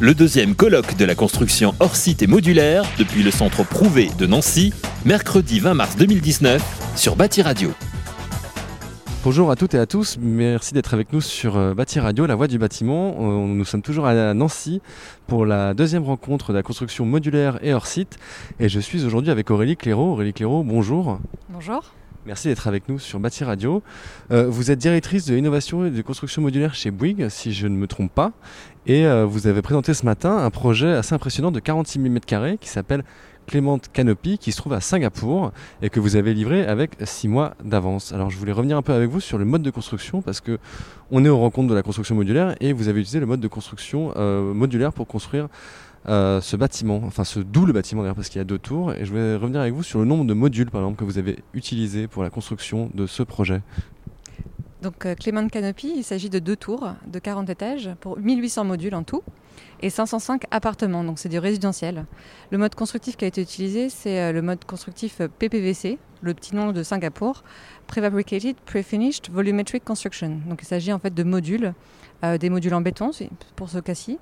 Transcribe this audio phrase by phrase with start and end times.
[0.00, 4.26] le deuxième colloque de la construction hors site et modulaire depuis le centre Prouvé de
[4.26, 4.72] Nancy,
[5.04, 7.70] mercredi 20 mars 2019 sur Bâti Radio.
[9.24, 12.36] Bonjour à toutes et à tous, merci d'être avec nous sur euh, Bâti Radio, la
[12.36, 13.16] voix du bâtiment.
[13.18, 14.80] Euh, Nous sommes toujours à Nancy
[15.26, 18.18] pour la deuxième rencontre de la construction modulaire et hors site.
[18.60, 20.12] Et je suis aujourd'hui avec Aurélie Clairaut.
[20.12, 21.18] Aurélie Clairaut, bonjour.
[21.48, 21.82] Bonjour.
[22.26, 23.84] Merci d'être avec nous sur Bâti Radio.
[24.32, 27.76] Euh, vous êtes directrice de l'innovation et de construction modulaire chez Bouygues, si je ne
[27.76, 28.32] me trompe pas.
[28.84, 32.58] Et euh, vous avez présenté ce matin un projet assez impressionnant de 46 000 m2
[32.58, 33.04] qui s'appelle
[33.46, 37.54] Clément Canopy, qui se trouve à Singapour et que vous avez livré avec 6 mois
[37.64, 38.12] d'avance.
[38.12, 40.58] Alors je voulais revenir un peu avec vous sur le mode de construction parce que
[41.12, 43.46] on est aux rencontres de la construction modulaire et vous avez utilisé le mode de
[43.46, 45.46] construction euh, modulaire pour construire
[46.08, 48.92] euh, ce bâtiment, enfin ce double bâtiment d'ailleurs parce qu'il y a deux tours.
[48.92, 51.18] Et je vais revenir avec vous sur le nombre de modules par exemple que vous
[51.18, 53.62] avez utilisé pour la construction de ce projet.
[54.82, 58.94] Donc euh, Clément Canopy, il s'agit de deux tours de 40 étages pour 1800 modules
[58.94, 59.22] en tout
[59.80, 62.06] et 505 appartements, donc c'est du résidentiel.
[62.50, 66.54] Le mode constructif qui a été utilisé, c'est euh, le mode constructif PPVC, le petit
[66.54, 67.42] nom de Singapour,
[67.86, 70.40] Prefabricated Prefinished Volumetric Construction.
[70.48, 71.72] Donc il s'agit en fait de modules,
[72.24, 73.10] euh, des modules en béton
[73.54, 74.18] pour ce cas-ci,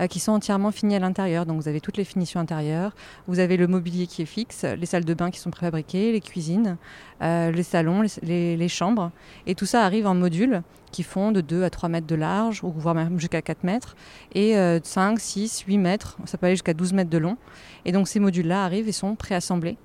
[0.00, 1.44] euh, qui sont entièrement finis à l'intérieur.
[1.44, 2.94] Donc vous avez toutes les finitions intérieures,
[3.26, 6.20] vous avez le mobilier qui est fixe, les salles de bain qui sont préfabriquées, les
[6.20, 6.76] cuisines,
[7.22, 9.10] euh, les salons, les, chambres,
[9.46, 10.62] et tout ça arrive en modules
[10.92, 13.96] qui font de 2 à 3 mètres de large, ou voire même jusqu'à 4 mètres,
[14.34, 17.36] et euh, 5, 6, 8 mètres, ça peut aller jusqu'à 12 mètres de long.
[17.84, 19.76] Et donc ces modules-là arrivent et sont préassemblés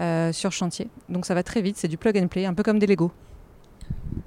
[0.00, 0.88] euh, sur chantier.
[1.08, 3.12] Donc ça va très vite, c'est du plug and play, un peu comme des Lego.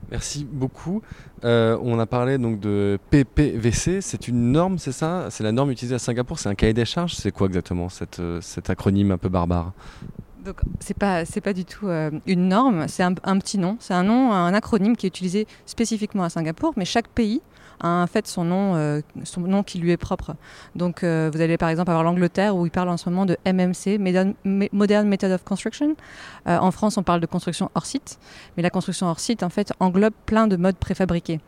[0.10, 1.02] Merci beaucoup.
[1.44, 5.28] Euh, on a parlé donc de PPVC, c'est une norme, c'est ça?
[5.30, 7.14] C'est la norme utilisée à Singapour, c'est un cahier des charges?
[7.14, 9.73] C'est quoi exactement cette, euh, cet acronyme un peu barbare?
[10.48, 13.94] Donc c'est pas c'est pas du tout euh, une norme, c'est un, petit nom, c'est
[13.94, 17.42] un nom, un acronyme qui est utilisé spécifiquement à Singapour, mais chaque pays
[17.81, 20.38] a en fait son nom, euh, son nom qui lui est propre.
[20.73, 23.36] Donc euh, vous allez par exemple avoir l'Angleterre où ils parlent en ce moment de
[23.45, 24.00] MMC,
[24.72, 25.98] Modern, Method of Construction.
[26.45, 28.17] En France on parle de construction hors site,
[28.55, 31.42] mais la construction hors site en fait englobe plein de modes préfabriqués.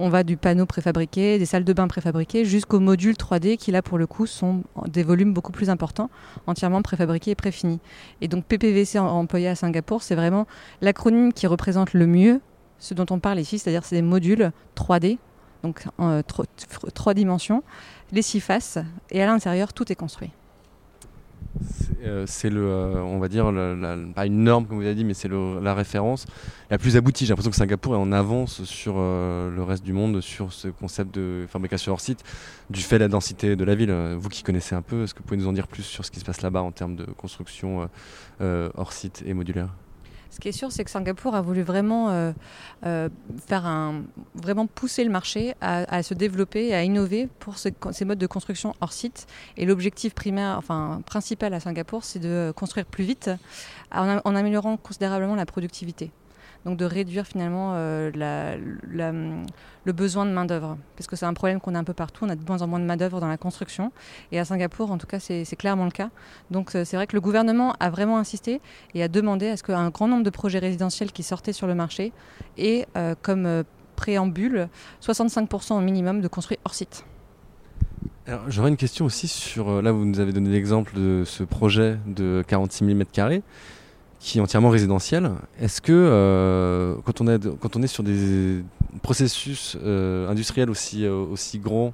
[0.00, 3.80] On va du panneau préfabriqué, des salles de bain préfabriquées, jusqu'aux modules 3D qui là
[3.80, 6.10] pour le coup sont des volumes beaucoup plus importants,
[6.48, 7.78] entièrement préfabriqués et préfinis.
[8.20, 10.46] Et donc PPVC employé à Singapour, c'est vraiment
[10.80, 12.40] l'acronyme qui représente le mieux
[12.80, 15.18] ce dont on parle ici, c'est-à-dire c'est des modules 3D,
[15.62, 17.62] donc en euh, tro- tr- trois dimensions,
[18.10, 18.78] les six faces,
[19.10, 20.30] et à l'intérieur tout est construit.
[21.62, 24.94] C'est euh, c'est le, euh, on va dire, la- pas une norme comme vous avez
[24.94, 26.26] dit, mais c'est la référence
[26.70, 27.24] la plus aboutie.
[27.24, 30.68] J'ai l'impression que Singapour est en avance sur euh, le reste du monde sur ce
[30.68, 32.22] concept de fabrication hors site,
[32.70, 33.92] du fait de la densité de la ville.
[34.18, 36.10] Vous qui connaissez un peu, est-ce que vous pouvez nous en dire plus sur ce
[36.10, 37.88] qui se passe là-bas en termes de construction
[38.40, 39.68] hors site et modulaire?
[40.34, 42.32] Ce qui est sûr, c'est que Singapour a voulu vraiment euh,
[42.86, 43.08] euh,
[43.46, 43.92] faire
[44.74, 48.74] pousser le marché à, se développer et à innover pour ce- ces modes de construction
[48.80, 49.28] hors site.
[49.56, 53.30] Et l'objectif primaire, enfin principal à Singapour, c'est de construire plus vite
[53.92, 56.10] en améliorant considérablement la productivité.
[56.64, 58.10] Donc de réduire finalement euh,
[59.84, 62.24] le besoin de main d'œuvre, parce que c'est un problème qu'on a un peu partout.
[62.24, 63.92] On a de moins en moins de main d'œuvre dans la construction,
[64.32, 66.10] et à Singapour, en tout cas, c'est clairement le cas.
[66.50, 68.60] Donc euh, c'est vrai que le gouvernement a vraiment insisté
[68.94, 71.74] et a demandé à ce qu'un grand nombre de projets résidentiels qui sortaient sur le
[71.74, 72.12] marché
[72.56, 73.64] aient euh, comme
[73.96, 74.68] préambule
[75.02, 77.04] 65% au minimum de construits hors site.
[78.48, 79.82] J'aurais une question aussi sur.
[79.82, 83.42] Là, vous nous avez donné l'exemple de ce projet de 46 000 m2
[84.24, 85.32] qui est entièrement résidentiel.
[85.60, 88.64] Est-ce que euh, quand, on est, quand on est sur des
[89.02, 91.92] processus euh, industriels aussi, euh, aussi grands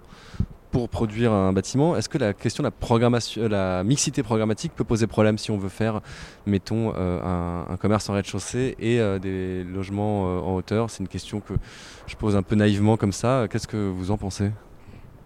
[0.70, 4.84] pour produire un bâtiment, est-ce que la question de la, programmation, la mixité programmatique peut
[4.84, 6.02] poser problème si on veut faire,
[6.46, 10.88] mettons, un, un commerce en rez-de-chaussée et des logements en hauteur?
[10.88, 11.54] C'est une question que
[12.06, 13.48] je pose un peu naïvement comme ça.
[13.50, 14.52] Qu'est-ce que vous en pensez?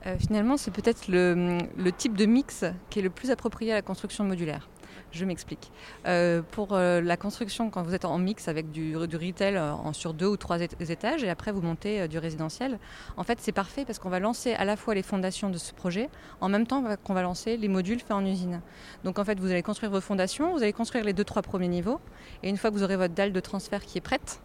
[0.06, 1.58] Euh, finalement, c'est peut-être le,
[1.96, 4.68] type de mix qui est le plus approprié à la construction modulaire.
[5.12, 5.70] Je m'explique.
[6.06, 9.60] Euh, pour euh, la construction, quand vous êtes en mix avec du, retail
[9.92, 12.80] sur deux ou trois ét- étages et après vous montez du résidentiel,
[13.16, 15.72] en fait c'est parfait parce qu'on va lancer à la fois les fondations de ce
[15.72, 18.60] projet en même temps qu'on va lancer les modules faits en usine.
[19.04, 21.68] Donc en fait vous allez construire vos fondations, vous allez construire les deux trois premiers
[21.68, 22.00] niveaux
[22.42, 24.40] et une fois que vous aurez votre dalle de transfert qui est prête,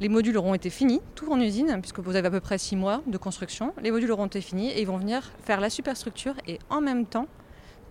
[0.00, 2.76] les modules auront été finis, tout en usine, puisque vous avez à peu près 6
[2.76, 3.72] mois de construction.
[3.82, 7.06] Les modules auront été finis et ils vont venir faire la superstructure et en même
[7.06, 7.26] temps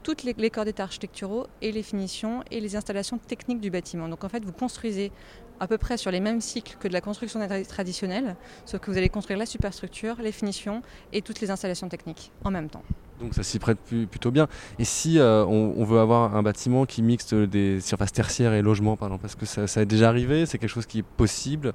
[0.04, 4.08] toutes les, les corps d'état architecturaux et les finitions et les installations techniques du bâtiment.
[4.08, 5.12] Donc en fait, vous construisez
[5.60, 8.36] à peu près sur les mêmes cycles que de la construction tra- traditionnelle,
[8.66, 12.52] sauf que vous allez construire la superstructure, les finitions et toutes les installations techniques en
[12.52, 12.84] même temps.
[13.20, 14.48] Donc ça s'y prête plutôt bien.
[14.80, 18.98] Et si euh, on, veut avoir un bâtiment qui mixte des surfaces tertiaires et logements,
[18.98, 21.74] par exemple, parce que ça, est déjà arrivé, c'est quelque chose qui est possible.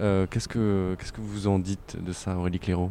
[0.00, 2.90] Euh, qu'est-ce que vous en dites de ça, Aurélie Clairaut?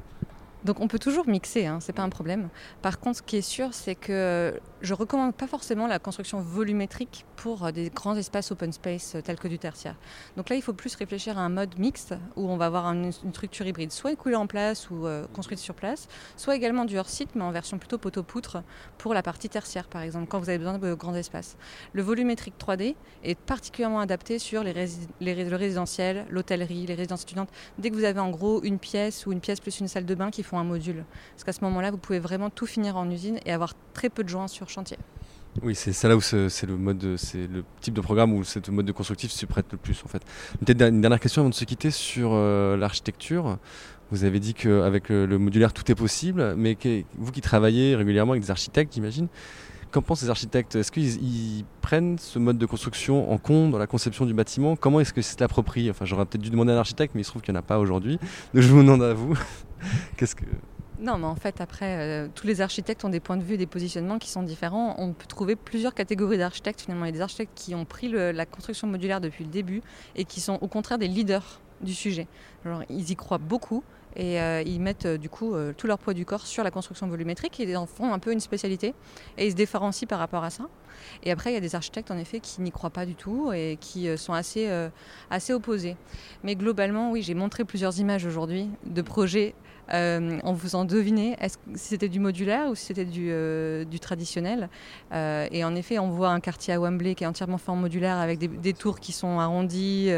[0.68, 2.50] Donc on peut toujours mixer, hein, c'est pas un problème.
[2.82, 7.26] Par contre, ce qui est sûr, c'est que je recommande pas forcément la construction volumétrique
[7.38, 9.96] pour euh, des grands espaces open space euh, tels que du tertiaire.
[10.36, 13.14] Donc là, il faut plus réfléchir à un mode mixte où on va avoir une,
[13.14, 17.30] structure hybride, soit coulée en place ou euh, construite sur place, soit également du hors-site,
[17.36, 18.62] mais en version plutôt poteau-poutre
[18.98, 21.56] pour la partie tertiaire, par exemple, quand vous avez besoin de grands espaces.
[21.94, 24.74] Le volumétrique 3D est particulièrement adapté sur les,
[25.22, 27.50] les le résidentiel, l'hôtellerie, les résidences étudiantes.
[27.78, 30.16] Dès que vous avez en gros une pièce ou une pièce plus une salle de
[30.16, 31.06] bain qui font un module.
[31.34, 34.24] Parce qu'à ce moment-là, vous pouvez vraiment tout finir en usine et avoir très peu
[34.24, 34.98] de joints sur chantier.
[35.64, 38.86] Oui, c'est là où c'est le mode, c'est le type de programme où ce mode
[38.86, 40.22] de constructif se prête le plus en fait.
[40.60, 43.58] Peut-être une dernière question avant de se quitter sur euh, l'architecture.
[44.12, 46.78] Vous avez dit qu'avec le, le, modulaire tout est possible, mais
[47.18, 49.28] vous qui travaillez régulièrement avec des architectes, j'imagine,
[49.92, 50.76] qu'en pensent les architectes?
[50.76, 54.76] Est-ce qu'ils prennent ce mode de construction en compte dans la conception du bâtiment?
[54.76, 55.90] Comment est-ce que c'est approprié?
[55.90, 57.64] Enfin, j'aurais peut-être dû demander à l'architecte, mais il se trouve qu'il n'y en a
[57.64, 58.20] pas aujourd'hui.
[58.54, 59.38] Donc je vous demande à vous.
[60.18, 60.46] Qu'est-ce que
[61.00, 63.68] non, mais en fait, après, euh, tous les architectes ont des points de vue, des
[63.68, 64.96] positionnements qui sont différents.
[64.98, 66.82] On peut trouver plusieurs catégories d'architectes.
[66.82, 69.82] Finalement, il y a des architectes qui ont pris la construction modulaire depuis le début
[70.16, 72.28] et qui sont au contraire des leaders du sujet.
[72.90, 73.84] ils y croient beaucoup
[74.16, 77.08] et euh, ils mettent euh, du coup tout leur poids du corps sur la construction
[77.08, 78.96] volumétrique et en font un peu une spécialité
[79.38, 80.64] et ils se différencient par rapport à ça.
[81.22, 83.52] Et après, il y a des architectes en effet qui n'y croient pas du tout
[83.54, 84.68] et qui sont assez,
[85.30, 85.96] assez opposés.
[86.42, 89.54] Mais globalement, oui, j'ai montré plusieurs images aujourd'hui de projets
[89.94, 91.38] euh, en vous en deviner
[91.76, 94.70] si c'était du modulaire ou si c'était du, euh, traditionnel.
[95.14, 97.76] Euh, et en effet, on voit un quartier à Wembley qui est entièrement fait en
[97.76, 100.10] modulaire avec des, tours qui sont arrondis,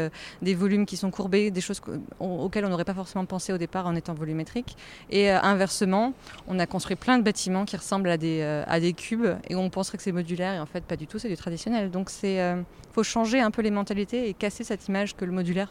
[0.42, 1.80] des volumes qui sont courbés, des choses
[2.18, 4.76] auxquelles on n'aurait pas forcément pensé au départ en étant volumétrique.
[5.08, 6.12] Et inversement,
[6.46, 9.70] on a construit plein de bâtiments qui ressemblent à des, à des cubes et on
[9.70, 11.90] penserait que c'est modulaire et en fait pas du tout, c'est du traditionnel.
[11.90, 15.70] Donc il faut changer un peu les mentalités et casser cette image que le modulaire,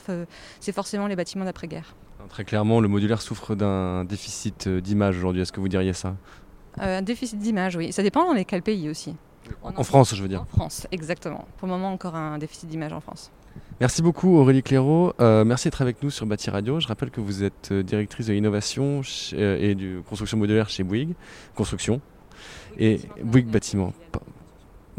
[0.59, 1.95] c'est forcément les bâtiments d'après-guerre.
[2.27, 5.41] Très clairement, le modulaire souffre d'un déficit euh, d'image aujourd'hui.
[5.41, 6.15] Est-ce que vous diriez ça?
[6.79, 7.93] Euh, Un déficit d'image, oui.
[7.93, 9.15] Ça dépend dans les quel pays aussi.
[9.63, 10.41] En, France, je veux dire.
[10.41, 11.45] En France, exactement.
[11.57, 13.31] Pour le moment, encore un déficit d'image en France.
[13.79, 15.13] Merci beaucoup Aurélie Clairaut.
[15.19, 16.79] Euh, merci d'être avec nous sur Bâti Radio.
[16.79, 19.01] Je rappelle que vous êtes directrice de l'innovation
[19.33, 21.15] et de construction modulaire chez Bouygues.
[21.55, 21.99] Construction.
[22.77, 23.93] Et Bouygues Bâtiment.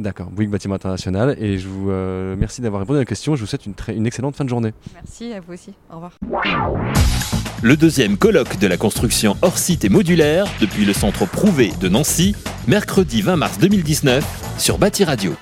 [0.01, 1.37] D'accord, Bouygues Bâtiment International.
[1.39, 3.37] Et je vous euh, remercie d'avoir répondu à la question.
[3.37, 4.73] Je vous souhaite une, une excellente fin de journée.
[4.95, 5.75] Merci à vous aussi.
[5.91, 6.13] Au revoir.
[7.63, 11.89] Le deuxième colloque de la construction hors site et modulaire depuis le centre Prouvé de
[11.89, 12.35] Nancy,
[12.67, 15.35] mercredi 20 mars 2019 sur Bâti Radio.